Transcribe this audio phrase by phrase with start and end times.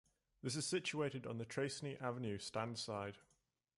[0.41, 3.17] This is situated on the Tracey Avenue Stand side.